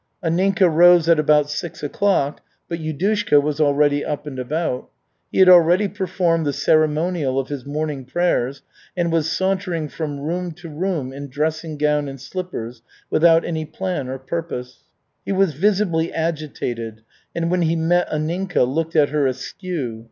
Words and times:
Anninka 0.25 0.67
rose 0.67 1.07
at 1.07 1.19
about 1.19 1.51
six 1.51 1.83
o'clock, 1.83 2.41
but 2.67 2.79
Yudushka 2.79 3.39
was 3.39 3.61
already 3.61 4.03
up 4.03 4.25
and 4.25 4.39
about. 4.39 4.89
He 5.31 5.37
had 5.37 5.47
already 5.47 5.87
performed 5.87 6.47
the 6.47 6.53
ceremonial 6.53 7.39
of 7.39 7.49
his 7.49 7.67
morning 7.67 8.05
prayers, 8.05 8.63
and 8.97 9.11
was 9.11 9.29
sauntering 9.31 9.89
from 9.89 10.19
room 10.19 10.53
to 10.53 10.69
room 10.69 11.13
in 11.13 11.27
dressing 11.29 11.77
gown 11.77 12.07
and 12.07 12.19
slippers 12.19 12.81
without 13.11 13.45
any 13.45 13.63
plan 13.63 14.09
or 14.09 14.17
purpose. 14.17 14.85
He 15.23 15.31
was 15.33 15.53
visibly 15.53 16.11
agitated, 16.11 17.03
and 17.35 17.51
when 17.51 17.61
he 17.61 17.75
met 17.75 18.09
Anninka 18.09 18.63
looked 18.65 18.95
at 18.95 19.09
her 19.09 19.27
askew. 19.27 19.99